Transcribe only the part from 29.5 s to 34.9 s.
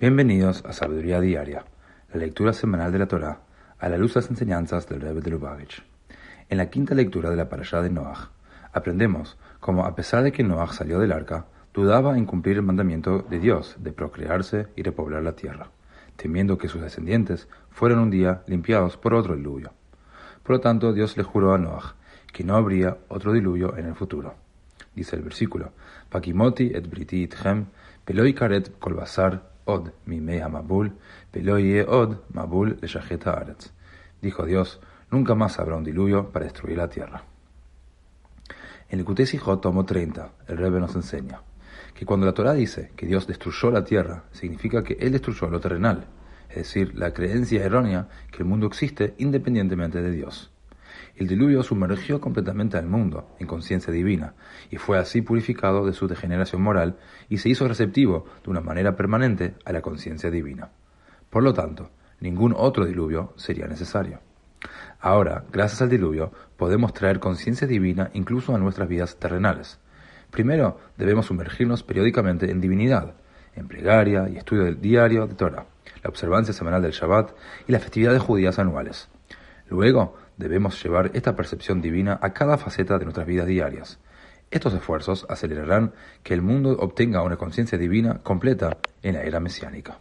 od mi hamabul, peloi od mabul le haaretz. Dijo Dios,